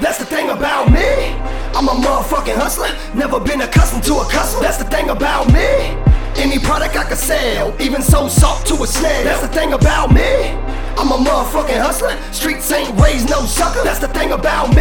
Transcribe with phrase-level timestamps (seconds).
[0.00, 1.36] That's the thing about me.
[1.76, 4.62] I'm a motherfucking hustler, never been accustomed to a customer.
[4.62, 5.94] That's the thing about me.
[6.40, 9.24] Any product I can sell, even sold soft to a snail.
[9.24, 10.56] That's the thing about me.
[10.96, 13.82] I'm a motherfucking hustler, streets ain't raised no sucker.
[13.84, 14.79] That's the thing about me.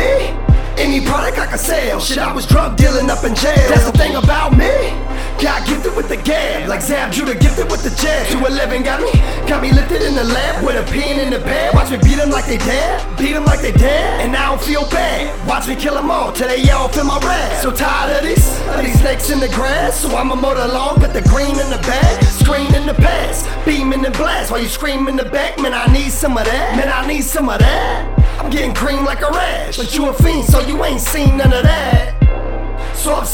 [0.90, 3.70] Any product I can sell, shit I was drug dealing up in jail.
[3.70, 4.90] That's the thing about me.
[5.38, 8.26] Got gifted with the gab, like Zab Judah gifted with the jab.
[8.34, 9.14] 211 got me,
[9.48, 11.76] got me lifted in the lab with a pin in the bed.
[11.76, 14.60] Watch me beat them like they dead, beat them like they dead, and I don't
[14.60, 15.30] feel bad.
[15.48, 17.62] Watch me kill them all till they all feel my wrath.
[17.62, 19.00] So tired of these, of these
[19.32, 22.74] in the grass, so I'ma mow the lawn, put the green in the bag, screen
[22.74, 25.60] in the past, beaming and blast while you scream in the back.
[25.60, 26.76] Man, I need some of that.
[26.76, 28.40] Man, I need some of that.
[28.40, 31.54] I'm getting cream like a rash, but you a fiend, so you ain't seen none
[31.54, 32.09] of that.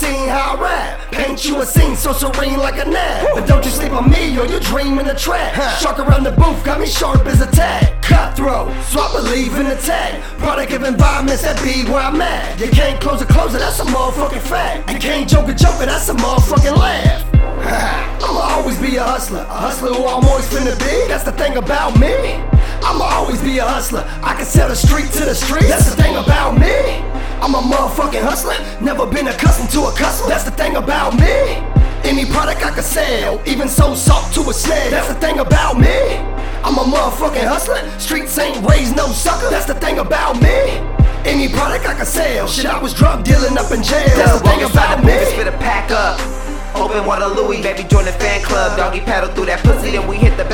[0.06, 1.12] Seen how I rap.
[1.12, 3.28] Paint you a scene so serene like a nap.
[3.34, 5.56] But don't you sleep on me or you dream in the trap.
[5.82, 8.04] Shark around the booth got me sharp as a tack.
[8.04, 10.22] Cutthroat, so I believe in attack.
[10.38, 12.60] Product of environments that be where I'm at.
[12.60, 14.92] You can't close a closer, that's a motherfucking fact.
[14.92, 17.26] You can't joke a joker, that's a motherfucking laugh.
[18.22, 21.08] I'ma always be a hustler, a hustler who I'm always finna be.
[21.08, 22.14] That's the thing about me.
[22.86, 24.06] I'ma always be a hustler.
[24.22, 25.68] I can sell the street to the street.
[25.68, 27.05] That's the thing about me.
[27.42, 30.30] I'm a motherfucking hustler, never been accustomed to a customer.
[30.30, 31.62] That's the thing about me.
[32.04, 34.92] Any product I can sell, even sold soft to a snail.
[34.92, 36.18] That's the thing about me.
[36.64, 39.50] I'm a motherfucking hustler, streets ain't raised no sucker.
[39.50, 40.82] That's the thing about me.
[41.26, 44.06] Any product I can sell, shit I was drug dealing up in jail.
[44.16, 45.18] That's the thing about me.
[45.26, 46.22] Spit a pack up.
[46.76, 48.78] Open water Louis, baby, join the fan club.
[48.78, 50.45] Doggy paddle through that pussy, then we hit the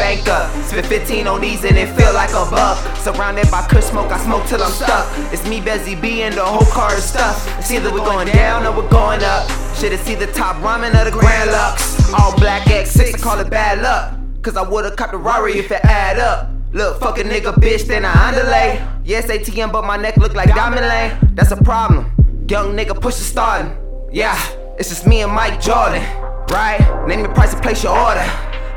[0.72, 2.78] Spit 15 on these and it feel like a buck.
[2.96, 5.06] Surrounded by kush smoke, I smoke till I'm stuck.
[5.34, 7.46] It's me, Bezzy B, and the whole car is stuffed.
[7.60, 9.50] It's either we're going down or we're going up.
[9.76, 12.14] Shit, it's the top ramen of the Grand Lux.
[12.14, 14.18] All black X6, I call it bad luck.
[14.44, 16.50] Cause I would've copped a Rari if it add up.
[16.72, 18.82] Look, fuck a nigga, bitch, then I underlay.
[19.04, 21.36] Yes, ATM, but my neck look like Diamond Lane.
[21.36, 22.10] That's a problem.
[22.48, 23.76] Young nigga push the starting.
[24.10, 24.40] Yeah.
[24.80, 26.02] It's just me and Mic Jordan,
[26.48, 26.80] right?
[27.10, 28.26] Name your price and place your order.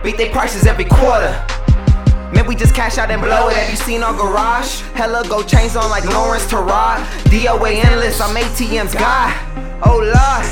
[0.02, 1.46] Beat their prices every quarter.
[2.34, 3.56] Man, we just cash out and blow it.
[3.56, 4.80] Have you seen our garage?
[4.94, 6.98] Hella go chains on like Lawrence Tureaud.
[7.30, 9.30] DOA endless, I'm ATM's guy.
[9.84, 10.44] Oh lord,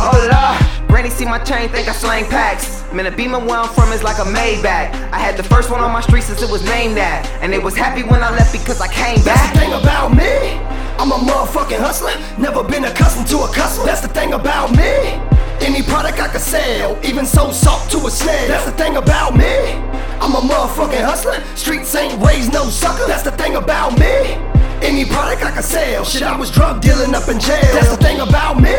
[0.00, 0.88] oh lord.
[0.88, 2.82] Granny see my chain, think I slang packs.
[2.90, 5.12] Man, the Beamer where I'm from is like a Maybach.
[5.12, 7.28] I had the first one on my street since it was named that.
[7.42, 9.36] And they was happy when I left because I came back.
[9.36, 10.56] That's the thing about me.
[10.96, 13.84] I'm a motherfucking hustler, never been accustomed to a customer.
[13.84, 15.20] That's the thing about me.
[15.60, 18.48] Any product I can sell, even sold salt to a snail.
[18.48, 19.85] That's the thing about me.
[20.26, 23.06] I'm a motherfucking hustler, streets ain't raised no sucker.
[23.06, 24.34] That's the thing about me.
[24.82, 27.62] Any product I can sell, shit I was drug dealing up in jail.
[27.70, 28.74] That's the thing about me.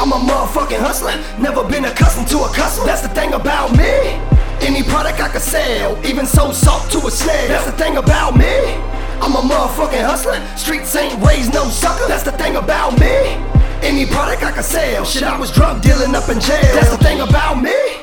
[0.00, 2.86] I'm a motherfucking hustler, never been accustomed to a customer.
[2.86, 4.16] That's the thing about me.
[4.64, 7.48] Any product I can sell, even sold salt to a snail.
[7.48, 8.48] That's the thing about me.
[9.20, 12.08] I'm a motherfucking hustler, streets ain't raised no sucker.
[12.08, 13.36] That's the thing about me.
[13.84, 16.72] Any product I can sell, shit I was drug dealing up in jail.
[16.72, 17.99] That's the thing about me.